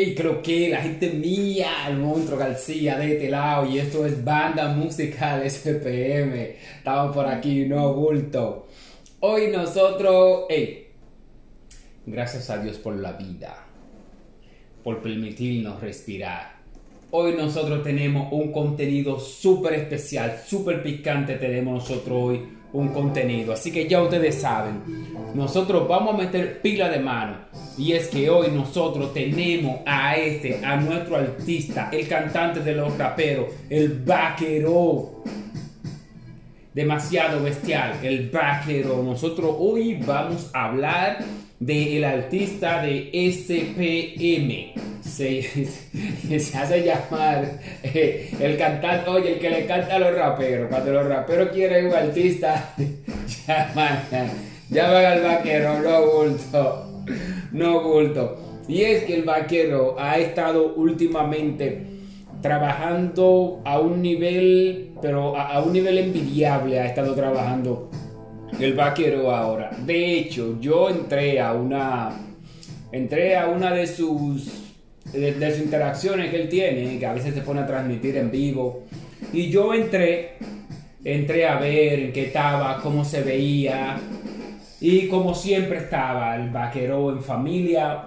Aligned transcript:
Hey, 0.00 0.14
creo 0.16 0.40
que 0.40 0.68
la 0.68 0.80
gente 0.80 1.10
mía, 1.10 1.88
el 1.88 1.96
monstruo 1.96 2.38
García 2.38 2.96
de 2.96 3.14
este 3.14 3.28
lado 3.28 3.68
y 3.68 3.80
esto 3.80 4.06
es 4.06 4.24
Banda 4.24 4.68
Musical 4.68 5.42
SPM. 5.44 6.34
Estamos 6.76 7.12
por 7.12 7.26
aquí, 7.26 7.64
no 7.64 7.94
bulto. 7.94 8.68
Hoy 9.18 9.48
nosotros, 9.48 10.44
hey, 10.50 10.86
gracias 12.06 12.48
a 12.48 12.58
Dios 12.58 12.76
por 12.76 12.94
la 12.94 13.14
vida, 13.14 13.66
por 14.84 15.02
permitirnos 15.02 15.80
respirar. 15.80 16.58
Hoy 17.10 17.34
nosotros 17.36 17.82
tenemos 17.82 18.32
un 18.32 18.52
contenido 18.52 19.18
súper 19.18 19.72
especial, 19.74 20.40
súper 20.46 20.80
picante 20.80 21.34
tenemos 21.34 21.90
nosotros 21.90 22.16
hoy 22.16 22.57
un 22.72 22.88
contenido. 22.88 23.52
Así 23.52 23.72
que 23.72 23.88
ya 23.88 24.02
ustedes 24.02 24.40
saben, 24.40 24.82
nosotros 25.34 25.88
vamos 25.88 26.14
a 26.14 26.18
meter 26.18 26.60
pila 26.60 26.88
de 26.88 26.98
mano. 26.98 27.36
Y 27.76 27.92
es 27.92 28.08
que 28.08 28.28
hoy 28.28 28.48
nosotros 28.50 29.12
tenemos 29.14 29.80
a 29.86 30.16
este, 30.16 30.64
a 30.64 30.76
nuestro 30.76 31.16
artista, 31.16 31.88
el 31.92 32.08
cantante 32.08 32.60
de 32.60 32.74
los 32.74 32.96
raperos, 32.98 33.46
el 33.70 34.00
vaquero. 34.04 35.22
Demasiado 36.74 37.42
bestial, 37.42 37.94
el 38.02 38.30
vaquero. 38.30 39.02
Nosotros 39.02 39.54
hoy 39.58 39.94
vamos 39.94 40.50
a 40.52 40.66
hablar 40.66 41.18
del 41.60 42.04
artista 42.04 42.82
de 42.82 43.10
SPM. 43.12 44.82
Se, 45.02 45.42
se, 46.40 46.58
hace 46.58 46.84
llamar 46.84 47.60
eh, 47.82 48.34
el 48.40 48.56
cantante, 48.56 49.10
oye, 49.10 49.34
el 49.34 49.38
que 49.38 49.50
le 49.50 49.66
canta 49.66 49.96
a 49.96 49.98
los 49.98 50.14
raperos. 50.14 50.68
Cuando 50.68 50.92
los 50.92 51.06
raperos 51.06 51.48
quieren 51.50 51.86
un 51.86 51.94
artista, 51.94 52.74
llaman, 53.46 54.02
llaman 54.70 55.04
al 55.04 55.22
vaquero, 55.22 55.80
no 55.80 56.06
bulto, 56.06 57.04
no 57.52 57.82
bulto. 57.82 58.44
Y 58.68 58.82
es 58.82 59.04
que 59.04 59.16
el 59.16 59.22
vaquero 59.22 59.96
ha 59.98 60.18
estado 60.18 60.74
últimamente 60.74 61.86
trabajando 62.42 63.62
a 63.64 63.80
un 63.80 64.02
nivel, 64.02 64.92
pero 65.00 65.36
a, 65.36 65.54
a 65.54 65.62
un 65.62 65.72
nivel 65.72 65.98
envidiable, 65.98 66.78
ha 66.78 66.86
estado 66.86 67.14
trabajando 67.14 67.90
el 68.60 68.74
vaquero 68.74 69.30
ahora. 69.30 69.70
De 69.84 70.18
hecho, 70.18 70.58
yo 70.60 70.90
entré 70.90 71.40
a 71.40 71.52
una, 71.52 72.10
entré 72.92 73.36
a 73.36 73.48
una 73.48 73.72
de 73.72 73.86
sus 73.86 74.68
de, 75.12 75.50
sus 75.50 75.64
interacciones 75.64 76.30
que 76.30 76.42
él 76.42 76.48
tiene, 76.48 76.98
que 76.98 77.06
a 77.06 77.12
veces 77.12 77.34
se 77.34 77.40
pone 77.42 77.60
a 77.60 77.66
transmitir 77.66 78.16
en 78.16 78.30
vivo. 78.30 78.84
Y 79.32 79.50
yo 79.50 79.74
entré, 79.74 80.36
entré 81.04 81.46
a 81.46 81.58
ver 81.58 81.98
en 82.00 82.12
qué 82.12 82.26
estaba, 82.26 82.80
cómo 82.82 83.04
se 83.04 83.22
veía. 83.22 83.98
Y 84.80 85.08
como 85.08 85.34
siempre 85.34 85.78
estaba 85.78 86.36
el 86.36 86.50
vaquero 86.50 87.10
en 87.10 87.22
familia. 87.22 88.06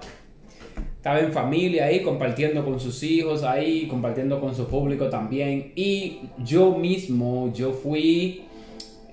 Estaba 0.95 1.19
en 1.19 1.33
familia 1.33 1.85
ahí, 1.85 2.01
compartiendo 2.01 2.63
con 2.63 2.79
sus 2.79 3.01
hijos 3.01 3.41
ahí, 3.43 3.87
compartiendo 3.87 4.39
con 4.39 4.55
su 4.55 4.67
público 4.67 5.09
también. 5.09 5.71
Y 5.75 6.19
yo 6.37 6.77
mismo, 6.77 7.51
yo 7.55 7.73
fui, 7.73 8.43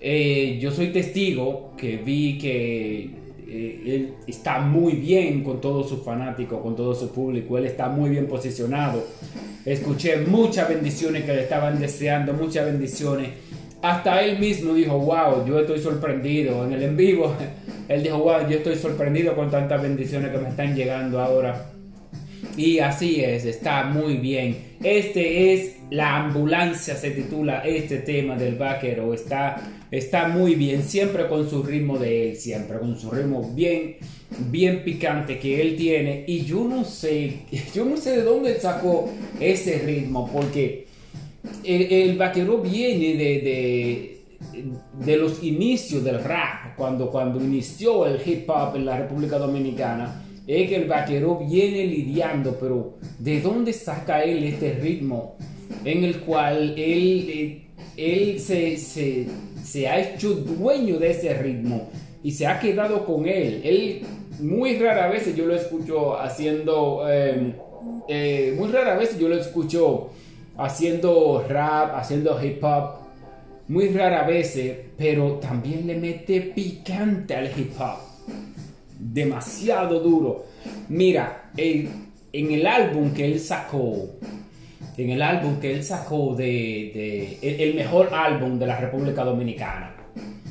eh, 0.01 0.59
yo 0.61 0.71
soy 0.71 0.89
testigo 0.89 1.73
que 1.77 1.97
vi 1.97 2.39
que 2.39 3.11
eh, 3.49 3.83
él 3.87 4.15
está 4.27 4.61
muy 4.61 4.93
bien 4.93 5.43
con 5.43 5.61
todos 5.61 5.89
sus 5.89 6.03
fanáticos, 6.03 6.61
con 6.61 6.77
todo 6.77 6.95
su 6.95 7.11
público, 7.11 7.57
él 7.59 7.65
está 7.65 7.89
muy 7.89 8.11
bien 8.11 8.27
posicionado. 8.27 9.05
Escuché 9.65 10.19
muchas 10.19 10.69
bendiciones 10.69 11.25
que 11.25 11.33
le 11.33 11.43
estaban 11.43 11.81
deseando, 11.81 12.33
muchas 12.35 12.67
bendiciones. 12.67 13.31
Hasta 13.81 14.23
él 14.23 14.39
mismo 14.39 14.75
dijo, 14.75 14.99
wow, 14.99 15.47
yo 15.47 15.61
estoy 15.61 15.79
sorprendido. 15.79 16.65
En 16.65 16.73
el 16.73 16.83
en 16.83 16.97
vivo, 16.97 17.35
él 17.89 18.03
dijo, 18.03 18.19
wow, 18.19 18.49
yo 18.49 18.59
estoy 18.59 18.77
sorprendido 18.77 19.35
con 19.35 19.51
tantas 19.51 19.81
bendiciones 19.81 20.31
que 20.31 20.39
me 20.39 20.49
están 20.49 20.75
llegando 20.75 21.21
ahora. 21.21 21.73
Y 22.59 22.81
así 22.81 23.21
es, 23.21 23.45
está 23.45 23.85
muy 23.85 24.17
bien. 24.17 24.75
Este 24.83 25.55
es 25.55 25.77
la 25.91 26.25
ambulancia, 26.25 26.97
se 26.97 27.13
titula 27.13 27.61
este 27.61 27.99
tema 27.99 28.35
del 28.35 28.57
vaquero. 28.57 29.15
Está, 29.15 29.63
está 29.93 30.27
muy 30.27 30.57
bien, 30.57 30.83
siempre 30.83 31.29
con 31.29 31.49
su 31.49 31.63
ritmo 31.63 31.99
de 31.99 32.31
él, 32.31 32.37
siempre 32.37 32.81
con 32.81 32.99
su 32.99 33.13
ritmo 33.13 33.53
bien, 33.55 33.99
bien 34.51 34.83
picante 34.83 35.39
que 35.39 35.61
él 35.63 35.77
tiene. 35.77 36.25
Y 36.27 36.45
yo 36.45 36.65
no 36.65 36.85
sé, 36.85 37.43
yo 37.75 37.85
no 37.85 37.97
sé 37.97 38.17
de 38.17 38.23
dónde 38.25 38.59
sacó 38.59 39.09
ese 39.39 39.79
ritmo, 39.79 40.29
porque 40.33 40.89
el, 41.63 42.19
vaquero 42.19 42.59
viene 42.59 43.15
de, 43.15 43.41
de, 43.41 44.67
de, 45.05 45.17
los 45.17 45.45
inicios 45.45 46.03
del 46.03 46.25
rap, 46.25 46.77
cuando, 46.77 47.09
cuando 47.09 47.41
inició 47.41 48.05
el 48.05 48.21
hip 48.27 48.51
hop 48.51 48.75
en 48.75 48.85
la 48.85 48.99
República 48.99 49.39
Dominicana 49.39 50.25
es 50.49 50.71
que 50.71 50.77
el 50.77 50.89
vaquero 50.89 51.37
viene 51.37 51.85
lidiando, 51.85 52.57
pero 52.59 52.95
¿de 53.19 53.43
dónde 53.43 53.75
saca 53.75 54.25
él 54.25 54.43
este 54.45 54.73
ritmo 54.81 55.37
en 55.85 56.05
el 56.05 56.21
cual 56.21 56.71
él, 56.71 57.29
eh, 57.29 57.67
él 57.99 58.41
se, 58.41 58.79
se, 58.79 59.89
ha 59.89 60.01
hecho 60.01 60.31
dueño 60.31 60.99
de 60.99 61.11
ese 61.11 61.35
ritmo 61.35 61.91
y 62.23 62.31
se 62.31 62.47
ha 62.47 62.59
quedado 62.59 63.05
con 63.05 63.29
él? 63.29 63.61
Él 63.63 64.01
muy 64.41 64.79
rara 64.79 65.09
vez 65.09 65.37
yo 65.37 65.45
lo 65.45 65.55
escucho 65.55 66.19
haciendo, 66.19 67.07
em, 67.11 67.53
eh, 68.09 68.55
muy 68.57 68.71
rara 68.71 68.97
vez 68.97 69.19
yo 69.19 69.29
lo 69.29 69.37
escucho 69.37 70.09
haciendo 70.57 71.45
rap, 71.47 71.95
haciendo 71.95 72.43
hip 72.43 72.65
hop. 72.65 73.07
Muy 73.69 73.89
rara 73.89 74.27
vez, 74.27 74.59
pero 74.97 75.33
también 75.35 75.87
le 75.87 75.95
mete 75.97 76.41
picante 76.41 77.35
al 77.35 77.49
hip 77.49 77.79
hop 77.79 78.08
demasiado 78.99 80.01
duro. 80.01 80.47
Mira, 80.89 81.51
en 81.57 82.13
el 82.33 82.67
álbum 82.67 83.13
que 83.13 83.25
él 83.25 83.41
sacó, 83.41 84.19
en 84.97 85.11
el 85.11 85.23
álbum 85.23 85.61
que 85.61 85.73
él 85.73 85.85
sacó 85.85 86.35
de, 86.35 87.39
el, 87.43 87.75
mejor 87.75 88.11
álbum 88.13 88.59
de 88.59 88.67
la 88.67 88.79
República 88.79 89.25
Dominicana. 89.25 89.95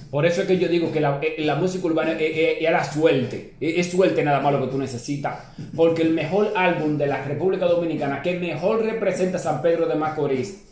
Por 0.10 0.26
eso 0.26 0.42
es 0.42 0.48
que 0.48 0.58
yo 0.58 0.70
digo 0.70 0.90
que 0.92 1.02
la, 1.02 1.20
eh, 1.22 1.56
música 1.60 1.86
urbana 1.86 2.14
es, 2.18 2.62
la 2.62 2.84
suerte. 2.84 3.56
Es, 3.60 3.92
suerte 3.92 4.24
nada 4.24 4.40
más 4.40 4.54
lo 4.54 4.62
que 4.62 4.72
tú 4.72 4.78
necesitas. 4.78 5.38
Porque 5.76 6.02
el 6.02 6.14
mejor 6.14 6.54
álbum 6.56 6.98
de 6.98 7.08
la 7.08 7.24
República 7.26 7.66
Dominicana 7.66 8.22
que 8.22 8.40
mejor 8.40 8.84
representa 8.84 9.38
San 9.38 9.62
Pedro 9.62 9.86
de 9.86 9.96
Macorís, 9.96 10.64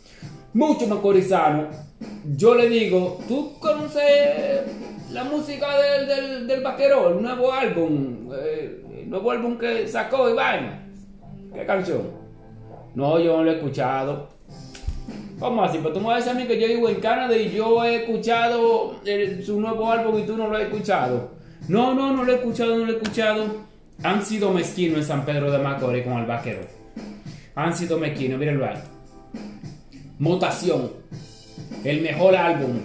mucho 0.54 0.86
macorizano, 0.86 1.68
yo 2.34 2.54
le 2.54 2.70
digo, 2.70 3.20
¿tú 3.28 3.58
conoces 3.58 4.62
la 5.12 5.24
música 5.24 5.66
del, 5.78 6.46
del, 6.46 6.62
vaquero, 6.62 7.10
el 7.10 7.22
nuevo 7.22 7.52
álbum, 7.52 8.28
eh, 8.34 8.82
el 9.02 9.10
nuevo 9.10 9.30
álbum 9.30 9.56
que 9.58 9.86
sacó 9.86 10.28
Iván. 10.28 10.92
¿Qué 11.54 11.64
canción? 11.64 12.02
No, 12.94 13.18
yo 13.18 13.36
no 13.36 13.44
lo 13.44 13.52
he 13.52 13.56
escuchado. 13.56 14.28
¿Cómo 15.38 15.62
así? 15.62 15.78
Pues 15.78 15.92
tú 15.92 16.00
me 16.00 16.06
vas 16.06 16.26
a 16.26 16.34
mí 16.34 16.44
que 16.44 16.58
yo 16.58 16.66
vivo 16.66 16.88
en 16.88 16.96
Canadá 16.96 17.36
y 17.36 17.50
yo 17.50 17.84
he 17.84 18.02
escuchado 18.02 18.96
su 19.44 19.60
nuevo 19.60 19.90
álbum 19.90 20.18
y 20.18 20.22
tú 20.22 20.36
no 20.36 20.48
lo 20.48 20.56
has 20.56 20.64
escuchado. 20.64 21.30
No, 21.68 21.94
no, 21.94 22.12
no 22.12 22.24
lo 22.24 22.32
he 22.32 22.36
escuchado, 22.36 22.76
no 22.76 22.86
lo 22.86 22.92
he 22.92 22.96
escuchado. 22.96 23.44
Han 24.02 24.24
sido 24.24 24.50
mezquinos 24.52 24.98
en 24.98 25.04
San 25.04 25.24
Pedro 25.24 25.50
de 25.50 25.58
Macorís 25.58 26.04
con 26.04 26.14
el 26.14 26.26
vaquero. 26.26 26.60
Han 27.54 27.76
sido 27.76 27.98
mezquinos, 27.98 28.38
mírenlo 28.38 28.66
ahí. 28.66 28.76
Mutación. 30.18 30.90
El 31.84 32.00
mejor 32.00 32.34
álbum 32.34 32.80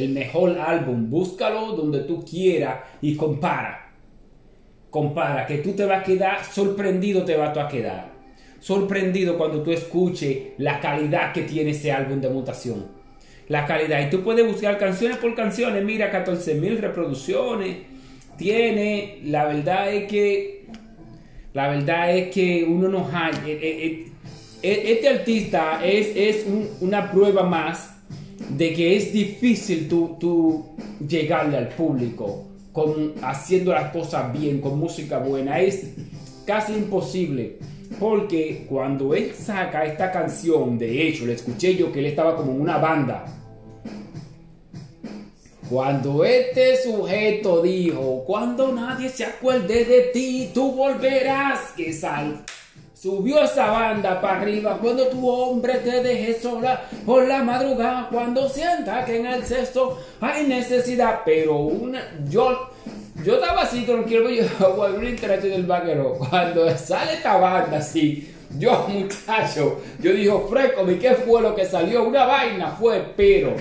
el 0.00 0.10
mejor 0.10 0.58
álbum. 0.58 1.10
Búscalo 1.10 1.72
donde 1.72 2.00
tú 2.00 2.24
quieras 2.24 2.80
y 3.02 3.14
compara. 3.16 3.92
Compara, 4.88 5.46
que 5.46 5.58
tú 5.58 5.72
te 5.72 5.84
vas 5.84 6.00
a 6.00 6.04
quedar 6.04 6.44
sorprendido, 6.44 7.24
te 7.24 7.36
vas 7.36 7.56
a 7.56 7.68
quedar. 7.68 8.10
Sorprendido 8.58 9.38
cuando 9.38 9.62
tú 9.62 9.70
escuches 9.70 10.38
la 10.58 10.80
calidad 10.80 11.32
que 11.32 11.42
tiene 11.42 11.70
ese 11.70 11.92
álbum 11.92 12.20
de 12.20 12.28
mutación. 12.28 12.86
La 13.48 13.66
calidad. 13.66 14.00
Y 14.06 14.10
tú 14.10 14.22
puedes 14.22 14.46
buscar 14.46 14.78
canciones 14.78 15.18
por 15.18 15.34
canciones. 15.34 15.84
Mira, 15.84 16.10
14.000 16.12 16.78
reproducciones. 16.78 17.76
Tiene. 18.36 19.20
La 19.24 19.46
verdad 19.46 19.92
es 19.92 20.08
que. 20.08 20.66
La 21.52 21.68
verdad 21.68 22.16
es 22.16 22.32
que 22.32 22.64
uno 22.64 22.88
no 22.88 23.08
hay. 23.12 23.32
Eh, 23.46 23.58
eh, 23.62 24.08
eh, 24.62 24.82
este 24.92 25.08
artista 25.08 25.84
es, 25.84 26.12
es 26.14 26.46
una 26.80 27.10
prueba 27.10 27.42
más 27.42 27.99
de 28.56 28.72
que 28.72 28.96
es 28.96 29.12
difícil 29.12 29.88
tú, 29.88 30.66
llegarle 31.06 31.56
al 31.56 31.68
público 31.68 32.44
con, 32.72 33.14
haciendo 33.22 33.72
las 33.72 33.92
cosas 33.92 34.32
bien, 34.32 34.60
con 34.60 34.78
música 34.78 35.18
buena. 35.18 35.60
Es 35.60 35.88
casi 36.46 36.74
imposible. 36.74 37.58
Porque 37.98 38.66
cuando 38.68 39.14
él 39.14 39.32
saca 39.34 39.84
esta 39.84 40.12
canción, 40.12 40.78
de 40.78 41.08
hecho, 41.08 41.26
le 41.26 41.34
escuché 41.34 41.74
yo 41.74 41.92
que 41.92 41.98
él 41.98 42.06
estaba 42.06 42.36
como 42.36 42.52
en 42.52 42.60
una 42.60 42.78
banda. 42.78 43.24
Cuando 45.68 46.24
este 46.24 46.76
sujeto 46.82 47.62
dijo, 47.62 48.24
cuando 48.26 48.72
nadie 48.72 49.08
se 49.08 49.24
acuerde 49.24 49.84
de 49.84 50.00
ti, 50.12 50.50
tú 50.52 50.72
volverás, 50.72 51.72
que 51.76 51.92
sal 51.92 52.44
Subió 53.00 53.42
esa 53.42 53.70
banda 53.70 54.20
para 54.20 54.42
arriba 54.42 54.76
cuando 54.78 55.06
tu 55.06 55.26
hombre 55.26 55.76
te 55.76 56.02
deje 56.02 56.38
sola 56.38 56.82
por 57.06 57.26
la 57.26 57.42
madrugada, 57.42 58.10
cuando 58.12 58.46
sienta 58.46 59.06
que 59.06 59.20
en 59.20 59.24
el 59.24 59.42
cesto 59.42 59.98
hay 60.20 60.46
necesidad. 60.46 61.20
Pero 61.24 61.60
una, 61.60 62.02
yo, 62.28 62.68
yo 63.24 63.36
estaba 63.36 63.62
así 63.62 63.84
tranquilo, 63.84 64.28
yo 64.60 64.74
voy 64.76 64.92
una 64.92 65.08
interacción 65.08 65.52
del 65.52 65.64
vaquero. 65.64 66.18
Cuando 66.18 66.76
sale 66.76 67.14
esta 67.14 67.38
banda 67.38 67.78
así, 67.78 68.34
yo 68.58 68.86
muchacho, 68.90 69.80
yo 69.98 70.12
digo, 70.12 70.46
fresco, 70.50 70.84
¿qué 71.00 71.14
fue 71.14 71.40
lo 71.40 71.54
que 71.54 71.64
salió? 71.64 72.04
Una 72.04 72.26
vaina 72.26 72.68
fue, 72.72 73.02
pero 73.16 73.54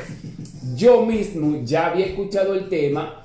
yo 0.75 1.06
mismo 1.06 1.62
ya 1.63 1.88
había 1.88 2.07
escuchado 2.07 2.56
el 2.56 2.68
tema, 2.68 3.24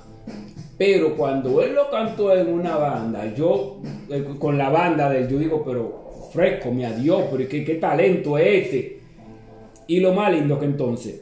pero 0.77 1.17
cuando 1.17 1.61
él 1.61 1.75
lo 1.75 1.91
cantó 1.91 2.33
en 2.33 2.53
una 2.53 2.77
banda, 2.77 3.33
yo 3.35 3.81
eh, 4.09 4.25
con 4.39 4.57
la 4.57 4.69
banda 4.69 5.09
del, 5.09 5.27
yo 5.27 5.39
digo, 5.39 5.61
pero 5.65 6.04
fresco, 6.35 6.71
me 6.71 6.85
adiós, 6.85 7.23
pero 7.31 7.49
¿qué, 7.49 7.63
qué 7.63 7.75
talento 7.75 8.37
es 8.37 8.65
este. 8.65 8.99
Y 9.87 9.99
lo 9.99 10.13
más 10.13 10.31
lindo 10.31 10.59
que 10.59 10.65
entonces 10.65 11.21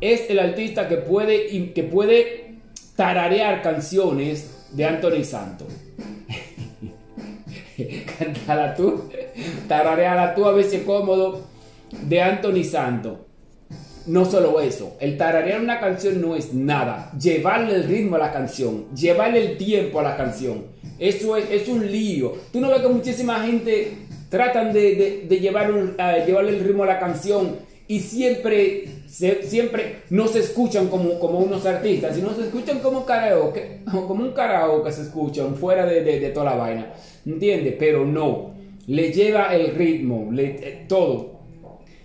es 0.00 0.28
el 0.28 0.38
artista 0.38 0.88
que 0.88 0.96
puede, 0.98 1.72
que 1.72 1.82
puede 1.82 2.56
tararear 2.96 3.62
canciones 3.62 4.68
de 4.72 4.84
Anthony 4.84 5.24
Santos. 5.24 5.68
Cántala 8.18 8.74
tú, 8.74 9.04
tarareala 9.68 10.34
tú 10.34 10.44
a 10.44 10.52
veces 10.52 10.82
cómodo 10.82 11.42
de 12.02 12.20
Anthony 12.20 12.64
Santos. 12.64 13.18
No 14.06 14.26
solo 14.26 14.60
eso, 14.60 14.98
el 15.00 15.16
tararear 15.16 15.62
una 15.62 15.80
canción 15.80 16.20
no 16.20 16.36
es 16.36 16.52
nada. 16.52 17.10
Llevarle 17.18 17.76
el 17.76 17.84
ritmo 17.84 18.16
a 18.16 18.18
la 18.18 18.32
canción, 18.32 18.94
llevarle 18.94 19.52
el 19.52 19.56
tiempo 19.56 20.00
a 20.00 20.02
la 20.02 20.16
canción. 20.16 20.66
Eso 20.98 21.38
es, 21.38 21.50
es 21.50 21.68
un 21.68 21.90
lío. 21.90 22.34
Tú 22.52 22.60
no 22.60 22.68
ves 22.68 22.82
que 22.82 22.88
muchísima 22.88 23.40
gente 23.40 23.96
tratan 24.34 24.72
de, 24.72 25.28
llevar 25.40 25.72
llevarle 26.26 26.50
el 26.56 26.64
ritmo 26.64 26.82
a 26.82 26.86
la 26.86 26.98
canción 26.98 27.54
y 27.86 28.00
siempre, 28.00 28.88
siempre 29.06 29.98
no 30.10 30.26
se 30.26 30.40
escuchan 30.40 30.88
como, 30.88 31.20
como 31.20 31.38
unos 31.38 31.64
artistas, 31.66 32.16
sino 32.16 32.34
se 32.34 32.42
escuchan 32.42 32.80
como 32.80 33.06
karaoke, 33.06 33.82
como 33.92 34.24
un 34.24 34.32
karaoke 34.32 34.90
se 34.90 35.02
escuchan 35.02 35.54
fuera 35.54 35.86
de, 35.86 36.30
toda 36.30 36.46
la 36.46 36.56
vaina. 36.56 36.92
¿Entiendes? 37.24 37.76
Pero 37.78 38.04
no. 38.04 38.54
Le 38.88 39.12
lleva 39.12 39.54
el 39.54 39.72
ritmo, 39.72 40.28
eh, 40.36 40.84
todo. 40.88 41.38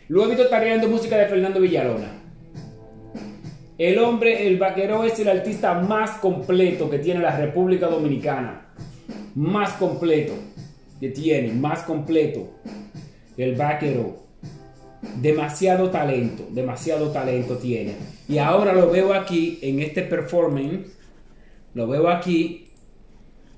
Lo 0.07 0.23
he 0.23 0.27
visto 0.27 0.47
tareando 0.49 0.87
música 0.87 1.17
de 1.17 1.25
Fernando 1.25 1.59
Villalona. 1.59 2.15
El 3.79 3.97
hombre, 3.97 4.45
el 4.45 4.57
vaquero 4.59 5.03
es 5.03 5.19
el 5.19 5.29
artista 5.29 5.73
más 5.73 6.19
completo 6.19 6.89
que 6.91 6.99
tiene 6.99 7.21
la 7.21 7.35
República 7.35 7.87
Dominicana. 7.87 8.67
Más 9.33 9.73
completo 9.73 10.33
que 10.99 11.09
tiene, 11.09 11.53
más 11.53 11.83
completo. 11.83 12.49
El 13.37 13.55
vaquero. 13.55 14.17
Demasiado 15.21 15.89
talento, 15.89 16.47
demasiado 16.51 17.11
talento 17.11 17.57
tiene. 17.57 17.93
Y 18.27 18.37
ahora 18.37 18.73
lo 18.73 18.91
veo 18.91 19.13
aquí 19.13 19.59
en 19.61 19.79
este 19.79 20.01
performance. 20.01 20.91
Lo 21.73 21.87
veo 21.87 22.09
aquí 22.09 22.67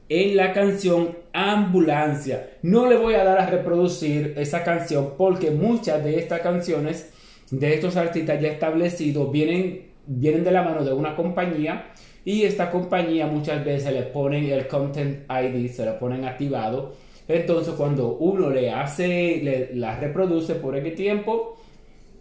en 0.07 0.37
la 0.37 0.53
canción 0.53 1.17
Ambulancia. 1.33 2.57
No 2.61 2.87
le 2.87 2.97
voy 2.97 3.13
a 3.13 3.23
dar 3.23 3.39
a 3.39 3.45
reproducir 3.45 4.33
esa 4.35 4.63
canción 4.63 5.13
porque 5.17 5.49
muchas 5.51 6.03
de 6.03 6.19
estas 6.19 6.41
canciones 6.41 7.13
de 7.49 7.73
estos 7.73 7.95
artistas 7.95 8.41
ya 8.41 8.49
establecidos 8.49 9.31
vienen, 9.31 9.91
vienen 10.05 10.43
de 10.43 10.51
la 10.51 10.63
mano 10.63 10.83
de 10.83 10.91
una 10.91 11.15
compañía 11.15 11.93
y 12.25 12.43
esta 12.43 12.69
compañía 12.69 13.27
muchas 13.27 13.63
veces 13.63 13.93
le 13.93 14.03
ponen 14.03 14.45
el 14.45 14.67
Content 14.67 15.23
ID, 15.29 15.71
se 15.71 15.85
lo 15.85 15.97
ponen 15.97 16.25
activado. 16.25 16.95
Entonces 17.33 17.73
cuando 17.75 18.17
uno 18.19 18.49
le 18.49 18.71
hace, 18.71 19.39
le, 19.43 19.75
la 19.75 19.99
reproduce 19.99 20.55
por 20.55 20.75
el 20.75 20.93
tiempo, 20.95 21.57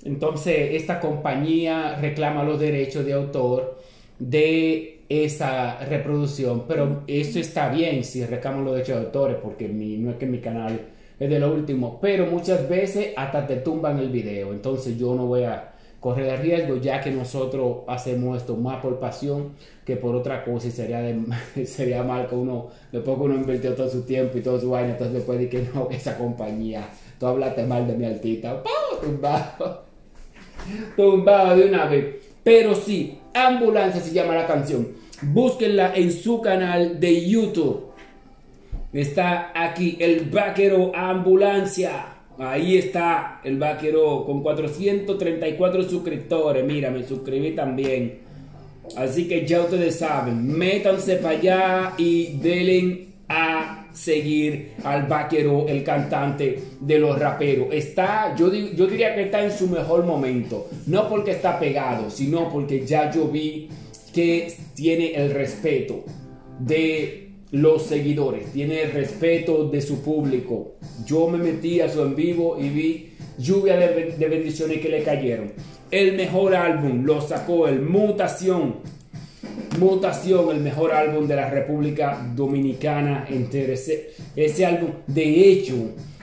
entonces 0.04 0.70
esta 0.72 1.00
compañía 1.00 1.96
reclama 2.00 2.44
los 2.44 2.58
derechos 2.58 3.04
de 3.04 3.12
autor 3.12 3.78
de 4.18 5.00
esa 5.08 5.78
reproducción, 5.86 6.64
pero 6.68 7.02
eso 7.06 7.38
está 7.38 7.68
bien 7.68 8.04
si 8.04 8.24
reclamo 8.24 8.62
los 8.62 8.74
derechos 8.74 9.00
de 9.00 9.06
autores, 9.06 9.36
porque 9.42 9.66
mi, 9.66 9.96
no 9.96 10.10
es 10.10 10.16
que 10.16 10.26
mi 10.26 10.38
canal 10.38 10.80
es 11.18 11.28
de 11.28 11.38
lo 11.38 11.52
último, 11.52 11.98
pero 12.00 12.26
muchas 12.26 12.68
veces 12.68 13.12
hasta 13.16 13.46
te 13.46 13.56
tumban 13.56 13.98
el 13.98 14.08
video, 14.08 14.52
entonces 14.52 14.96
yo 14.98 15.14
no 15.14 15.26
voy 15.26 15.42
a 15.42 15.72
correr 16.00 16.34
el 16.34 16.38
riesgo 16.38 16.76
ya 16.76 17.00
que 17.00 17.10
nosotros 17.10 17.78
hacemos 17.86 18.38
esto 18.38 18.56
más 18.56 18.82
por 18.82 18.98
pasión 18.98 19.50
que 19.84 19.96
por 19.96 20.16
otra 20.16 20.42
cosa 20.44 20.66
y 20.66 20.70
sería, 20.70 21.02
sería 21.66 22.02
mal 22.02 22.26
que 22.26 22.34
uno, 22.34 22.68
después 22.90 23.16
que 23.16 23.22
uno 23.22 23.34
invirtió 23.34 23.74
todo 23.74 23.88
su 23.88 24.02
tiempo 24.02 24.38
y 24.38 24.40
todo 24.40 24.58
su 24.58 24.74
año, 24.74 24.90
entonces 24.90 25.14
después 25.14 25.38
de 25.38 25.48
que 25.48 25.68
no, 25.74 25.88
esa 25.90 26.16
compañía, 26.16 26.88
tú 27.18 27.26
hablaste 27.26 27.64
mal 27.66 27.86
de 27.86 27.94
mi 27.94 28.06
altita, 28.06 28.62
tumbado, 29.02 29.84
tumbado 30.96 31.56
de 31.56 31.66
una 31.66 31.84
vez, 31.86 32.16
pero 32.42 32.74
sí, 32.74 33.18
ambulancia 33.34 34.00
se 34.00 34.12
llama 34.12 34.34
la 34.34 34.46
canción, 34.46 35.00
Búsquenla 35.22 35.94
en 35.94 36.10
su 36.12 36.40
canal 36.40 36.98
de 36.98 37.28
YouTube. 37.28 37.90
Está 38.92 39.52
aquí 39.54 39.98
el 40.00 40.30
vaquero 40.30 40.92
ambulancia. 40.94 42.19
Ahí 42.40 42.78
está 42.78 43.40
el 43.44 43.58
vaquero 43.58 44.24
con 44.24 44.42
434 44.42 45.82
suscriptores. 45.82 46.64
Mira, 46.64 46.90
me 46.90 47.04
suscribí 47.04 47.52
también. 47.52 48.20
Así 48.96 49.28
que 49.28 49.46
ya 49.46 49.60
ustedes 49.60 49.96
saben, 49.96 50.46
métanse 50.46 51.16
para 51.16 51.36
allá 51.36 51.92
y 51.98 52.38
denle 52.38 53.08
a 53.28 53.88
seguir 53.92 54.72
al 54.84 55.06
vaquero, 55.06 55.66
el 55.68 55.84
cantante 55.84 56.60
de 56.80 56.98
los 56.98 57.18
raperos. 57.18 57.68
Está, 57.72 58.34
yo, 58.36 58.52
yo 58.52 58.86
diría 58.86 59.14
que 59.14 59.24
está 59.24 59.44
en 59.44 59.52
su 59.52 59.68
mejor 59.68 60.04
momento. 60.04 60.68
No 60.86 61.08
porque 61.08 61.32
está 61.32 61.58
pegado, 61.58 62.10
sino 62.10 62.50
porque 62.50 62.86
ya 62.86 63.10
yo 63.10 63.28
vi 63.28 63.68
que 64.12 64.52
tiene 64.74 65.12
el 65.12 65.30
respeto 65.32 66.04
de 66.58 67.19
los 67.52 67.82
seguidores, 67.82 68.52
tiene 68.52 68.84
respeto 68.86 69.68
de 69.68 69.80
su 69.80 70.02
público. 70.02 70.72
Yo 71.06 71.28
me 71.28 71.38
metí 71.38 71.80
a 71.80 71.88
su 71.88 72.02
en 72.02 72.14
vivo 72.14 72.56
y 72.60 72.68
vi 72.68 73.12
lluvia 73.38 73.76
de, 73.76 74.28
bendiciones 74.28 74.78
que 74.80 74.88
le 74.88 75.02
cayeron. 75.02 75.52
El 75.90 76.16
mejor 76.16 76.54
álbum 76.54 77.04
lo 77.04 77.20
sacó 77.20 77.66
el 77.66 77.80
Mutación. 77.80 78.76
Mutación, 79.78 80.54
el 80.54 80.62
mejor 80.62 80.92
álbum 80.92 81.26
de 81.26 81.36
la 81.36 81.50
República 81.50 82.20
Dominicana 82.34 83.26
entera. 83.28 83.72
Ese, 83.72 84.10
ese 84.36 84.66
álbum, 84.66 84.90
de 85.06 85.50
hecho, 85.50 85.74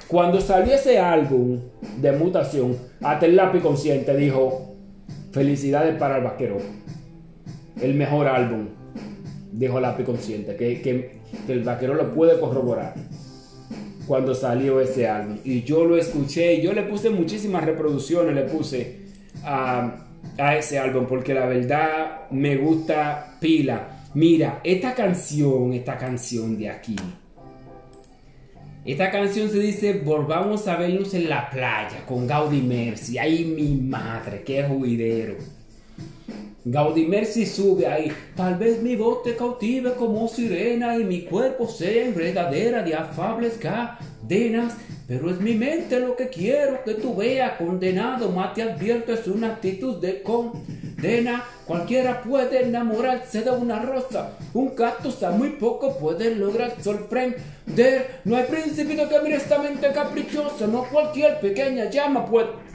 cuando 0.07 0.39
salió 0.39 0.73
ese 0.73 0.99
álbum 0.99 1.59
de 1.99 2.11
Mutación, 2.13 2.77
hasta 3.01 3.25
el 3.25 3.35
lápiz 3.35 3.61
consciente 3.61 4.15
dijo, 4.15 4.75
felicidades 5.31 5.97
para 5.97 6.17
el 6.17 6.23
vaquero 6.23 6.57
el 7.81 7.93
mejor 7.93 8.27
álbum, 8.27 8.67
dijo 9.57 9.79
Lápiz 9.79 10.03
Consciente, 10.05 10.55
que, 10.55 10.81
que, 10.81 11.17
el 11.47 11.63
vaquero 11.63 11.93
lo 11.95 12.13
puede 12.13 12.39
corroborar 12.39 12.93
cuando 14.07 14.33
salió 14.33 14.79
ese 14.79 15.07
álbum. 15.07 15.37
Y 15.43 15.63
yo 15.63 15.85
lo 15.85 15.97
escuché, 15.97 16.61
yo 16.61 16.73
le 16.73 16.83
puse 16.83 17.09
muchísimas 17.09 17.65
reproducciones, 17.65 18.35
le 18.35 18.43
puse 18.43 18.99
a, 19.43 20.05
a 20.37 20.55
ese 20.55 20.79
álbum, 20.79 21.05
porque 21.07 21.33
la 21.33 21.45
verdad 21.45 22.29
me 22.31 22.55
gusta 22.55 23.37
pila. 23.39 24.05
Mira, 24.13 24.61
esta 24.63 24.93
canción, 24.93 25.73
esta 25.73 25.97
canción 25.97 26.57
de 26.57 26.69
aquí. 26.69 26.95
Esta 28.85 29.11
canción 29.11 29.49
se 29.49 29.59
dice 29.59 30.01
Volvamos 30.05 30.65
a 30.69 30.77
vernos 30.77 31.13
en 31.13 31.27
la 31.27 31.49
playa 31.49 32.05
con 32.05 32.25
Gaudi 32.25 32.61
Mercy. 32.61 33.17
Ay, 33.17 33.43
mi 33.43 33.75
madre, 33.75 34.43
qué 34.45 34.63
juidero. 34.63 35.35
Gaudimersi 36.69 37.45
sube 37.45 37.87
ahí. 37.87 38.11
Tal 38.35 38.55
vez 38.55 38.81
mi 38.81 38.97
voz 38.97 39.23
te 39.23 39.37
cautive 39.37 39.93
como 39.93 40.27
sirena 40.27 40.97
y 40.97 41.05
mi 41.05 41.21
cuerpo 41.21 41.65
sea 41.65 42.05
enredadera 42.05 42.83
de 42.83 42.93
afables 42.93 43.57
cadenas. 43.57 44.73
Pero 45.07 45.29
es 45.29 45.39
mi 45.39 45.53
mente 45.55 45.97
lo 46.01 46.17
que 46.17 46.27
quiero 46.27 46.83
que 46.83 46.95
tú 46.95 47.15
veas 47.15 47.53
condenado. 47.53 48.29
Más 48.31 48.53
te 48.53 48.63
advierto, 48.63 49.13
es 49.13 49.25
una 49.27 49.53
actitud 49.53 50.01
de 50.01 50.21
condena. 50.21 51.45
Cualquiera 51.65 52.21
puede 52.21 52.63
enamorarse 52.63 53.43
de 53.43 53.51
una 53.51 53.79
rosa. 53.79 54.31
Un 54.53 54.69
cactus 54.69 55.23
a 55.23 55.31
muy 55.31 55.51
poco 55.51 55.97
puede 55.97 56.35
lograr 56.35 56.75
sorprender. 56.81 58.19
No 58.25 58.35
hay 58.35 58.43
principio 58.43 59.07
que 59.07 59.21
mire 59.21 59.37
esta 59.37 59.59
mente 59.59 59.87
caprichosa. 59.93 60.67
No 60.67 60.83
cualquier 60.83 61.39
pequeña 61.39 61.89
llama 61.89 62.25
puede 62.25 62.66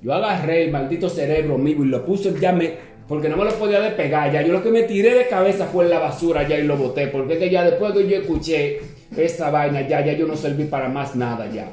yo 0.00 0.14
agarré 0.14 0.64
el 0.64 0.70
maldito 0.70 1.08
cerebro 1.08 1.58
mío 1.58 1.84
y 1.84 1.88
lo 1.88 2.04
puse 2.04 2.34
ya 2.40 2.52
me. 2.52 2.88
Porque 3.08 3.28
no 3.28 3.38
me 3.38 3.44
lo 3.44 3.52
podía 3.54 3.80
despegar 3.80 4.30
ya. 4.30 4.42
Yo 4.42 4.52
lo 4.52 4.62
que 4.62 4.70
me 4.70 4.82
tiré 4.82 5.14
de 5.14 5.28
cabeza 5.28 5.66
fue 5.66 5.84
en 5.84 5.90
la 5.90 5.98
basura 5.98 6.46
ya 6.46 6.58
y 6.58 6.64
lo 6.64 6.76
boté. 6.76 7.06
Porque 7.08 7.34
es 7.34 7.38
que 7.38 7.50
ya 7.50 7.64
después 7.64 7.92
que 7.92 8.06
yo 8.06 8.18
escuché 8.18 8.80
esa 9.16 9.50
vaina 9.50 9.88
ya, 9.88 10.04
ya 10.04 10.12
yo 10.12 10.26
no 10.26 10.36
serví 10.36 10.64
para 10.64 10.90
más 10.90 11.16
nada 11.16 11.50
ya. 11.50 11.70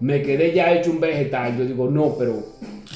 Me 0.00 0.22
quedé 0.22 0.52
ya 0.52 0.72
hecho 0.72 0.90
un 0.90 1.00
vegetal. 1.00 1.58
Yo 1.58 1.66
digo, 1.66 1.90
no, 1.90 2.16
pero 2.18 2.42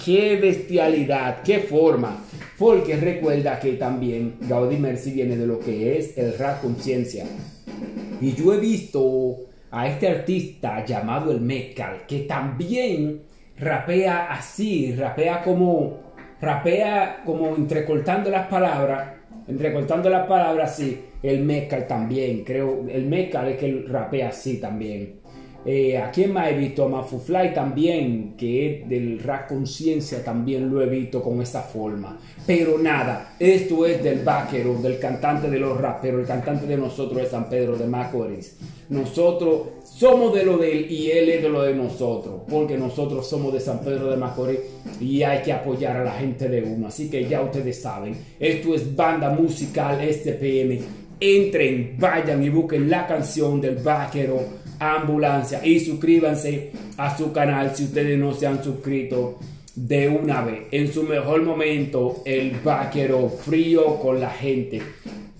qué 0.04 0.36
bestialidad, 0.36 1.42
qué 1.42 1.58
forma. 1.58 2.24
Porque 2.56 2.96
recuerda 2.96 3.60
que 3.60 3.74
también 3.74 4.36
Gaudí 4.40 4.78
Mercy 4.78 5.12
viene 5.12 5.36
de 5.36 5.46
lo 5.46 5.60
que 5.60 5.98
es 5.98 6.16
el 6.16 6.36
rap 6.38 6.62
conciencia. 6.62 7.26
Y 8.20 8.32
yo 8.32 8.54
he 8.54 8.58
visto 8.58 9.36
a 9.70 9.86
este 9.88 10.08
artista 10.08 10.84
llamado 10.84 11.30
el 11.30 11.40
Mezcal 11.40 12.06
que 12.06 12.20
también 12.20 13.27
rapea 13.60 14.32
así, 14.32 14.94
rapea 14.94 15.42
como, 15.42 15.98
rapea 16.40 17.22
como 17.24 17.56
entrecortando 17.56 18.30
las 18.30 18.46
palabras 18.46 19.18
recortando 19.48 20.10
las 20.10 20.26
palabras, 20.26 20.76
sí, 20.76 21.04
el 21.22 21.42
Mecal 21.42 21.86
también, 21.86 22.44
creo, 22.44 22.84
el 22.88 23.06
Mecal 23.06 23.48
es 23.48 23.56
que 23.58 23.84
rapea 23.88 24.28
así 24.28 24.60
también. 24.60 25.17
Eh, 25.64 25.98
¿A 25.98 26.10
quién 26.10 26.32
más 26.32 26.48
he 26.50 26.54
visto? 26.54 26.84
A 26.84 26.88
Mafufly 26.88 27.52
también, 27.52 28.34
que 28.36 28.82
es 28.82 28.88
del 28.88 29.18
rap 29.18 29.48
conciencia, 29.48 30.24
también 30.24 30.70
lo 30.70 30.80
he 30.80 30.86
visto 30.86 31.22
con 31.22 31.42
esa 31.42 31.62
forma. 31.62 32.16
Pero 32.46 32.78
nada, 32.78 33.34
esto 33.38 33.84
es 33.84 34.02
del 34.02 34.20
vaquero, 34.20 34.74
del 34.80 34.98
cantante 34.98 35.50
de 35.50 35.58
los 35.58 35.78
raperos, 35.78 36.20
el 36.20 36.26
cantante 36.26 36.66
de 36.66 36.76
nosotros 36.76 37.22
de 37.22 37.28
San 37.28 37.48
Pedro 37.48 37.76
de 37.76 37.86
Macorís. 37.86 38.56
Nosotros 38.88 39.62
somos 39.84 40.32
de 40.32 40.44
lo 40.44 40.56
de 40.56 40.72
él 40.72 40.90
y 40.90 41.10
él 41.10 41.28
es 41.28 41.42
de 41.42 41.48
lo 41.48 41.62
de 41.62 41.74
nosotros, 41.74 42.42
porque 42.48 42.78
nosotros 42.78 43.28
somos 43.28 43.52
de 43.52 43.60
San 43.60 43.80
Pedro 43.80 44.10
de 44.10 44.16
Macorís 44.16 44.60
y 45.00 45.22
hay 45.22 45.42
que 45.42 45.52
apoyar 45.52 45.96
a 45.96 46.04
la 46.04 46.12
gente 46.12 46.48
de 46.48 46.62
uno. 46.62 46.86
Así 46.86 47.10
que 47.10 47.28
ya 47.28 47.42
ustedes 47.42 47.82
saben, 47.82 48.16
esto 48.38 48.74
es 48.74 48.94
banda 48.94 49.30
musical 49.30 50.00
SPM. 50.00 50.78
Entren, 51.20 51.96
vayan 51.98 52.42
y 52.44 52.48
busquen 52.48 52.88
la 52.88 53.06
canción 53.06 53.60
del 53.60 53.76
vaquero 53.78 54.67
ambulancia 54.78 55.64
y 55.64 55.80
suscríbanse 55.80 56.72
a 56.96 57.16
su 57.16 57.32
canal 57.32 57.74
si 57.74 57.84
ustedes 57.84 58.18
no 58.18 58.32
se 58.34 58.46
han 58.46 58.62
suscrito 58.62 59.38
de 59.86 60.08
una 60.08 60.42
vez. 60.42 60.62
En 60.70 60.92
su 60.92 61.02
mejor 61.04 61.42
momento, 61.42 62.22
el 62.24 62.52
vaquero 62.64 63.28
frío 63.28 63.98
con 64.00 64.20
la 64.20 64.30
gente. 64.30 64.82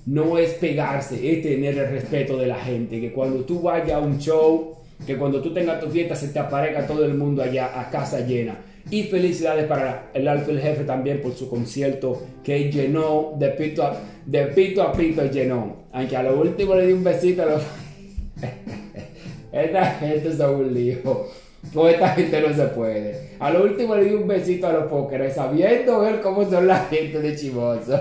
No 0.06 0.38
es 0.38 0.54
pegarse, 0.54 1.32
es 1.32 1.42
tener 1.42 1.76
el 1.76 1.90
respeto 1.90 2.36
de 2.36 2.46
la 2.46 2.56
gente. 2.56 3.00
Que 3.00 3.12
cuando 3.12 3.44
tú 3.44 3.60
vayas 3.60 3.92
a 3.92 3.98
un 3.98 4.18
show, 4.18 4.76
que 5.06 5.16
cuando 5.16 5.42
tú 5.42 5.52
tengas 5.52 5.80
tu 5.80 5.88
fiesta 5.90 6.14
se 6.14 6.28
te 6.28 6.38
aparezca 6.38 6.86
todo 6.86 7.04
el 7.04 7.14
mundo 7.14 7.42
allá 7.42 7.78
a 7.78 7.90
casa 7.90 8.20
llena. 8.20 8.56
Y 8.90 9.02
felicidades 9.04 9.66
para 9.66 10.10
el 10.14 10.26
Alfa 10.26 10.50
el 10.50 10.60
Jefe 10.60 10.84
también 10.84 11.20
por 11.20 11.34
su 11.34 11.50
concierto 11.50 12.22
que 12.42 12.70
llenó 12.70 13.34
de 13.38 13.50
pito 13.50 13.82
a, 13.82 14.00
de 14.24 14.46
pito, 14.46 14.82
a 14.82 14.92
pito 14.92 15.26
llenó. 15.26 15.76
Aunque 15.92 16.16
a 16.16 16.22
lo 16.22 16.40
último 16.40 16.74
le 16.74 16.86
di 16.86 16.92
un 16.92 17.04
besito 17.04 17.42
a 17.42 17.46
los... 17.46 17.62
Esta 19.58 19.84
gente 19.86 20.28
es 20.28 20.38
un 20.38 20.72
lío. 20.72 21.26
Con 21.74 21.88
esta 21.88 22.10
gente 22.10 22.40
no 22.40 22.54
se 22.54 22.64
puede. 22.68 23.30
A 23.40 23.50
lo 23.50 23.64
último 23.64 23.96
le 23.96 24.04
di 24.04 24.14
un 24.14 24.28
besito 24.28 24.68
a 24.68 24.72
los 24.72 24.84
pókeres, 24.86 25.34
sabiendo 25.34 26.00
ver 26.00 26.20
cómo 26.20 26.48
son 26.48 26.66
la 26.68 26.78
gente 26.84 27.20
de 27.20 27.36
Chimoso. 27.36 27.98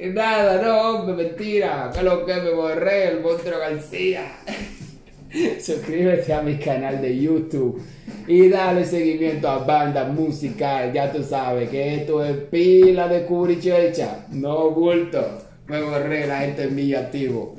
Nada, 0.00 0.62
no, 0.62 0.80
hombre, 0.80 1.24
mentira. 1.24 1.90
Que 1.94 2.02
lo 2.02 2.24
que 2.24 2.34
me 2.36 2.50
borré, 2.50 3.08
el 3.08 3.20
monstruo 3.20 3.58
García. 3.58 4.22
Suscríbete 5.60 6.32
a 6.32 6.40
mi 6.40 6.56
canal 6.56 7.00
de 7.00 7.16
YouTube 7.16 7.80
y 8.26 8.48
dale 8.48 8.84
seguimiento 8.84 9.48
a 9.48 9.58
banda 9.58 10.04
musical. 10.04 10.92
Ya 10.92 11.12
tú 11.12 11.22
sabes 11.22 11.68
que 11.68 11.96
esto 11.96 12.24
es 12.24 12.36
pila 12.36 13.06
de 13.06 13.26
curichecha, 13.26 14.26
no 14.30 14.70
bulto 14.70 15.49
me 15.70 15.80
borré 15.80 16.26
la 16.26 16.40
gente 16.40 16.64
en 16.64 16.74
mi 16.74 16.92
activo. 16.94 17.54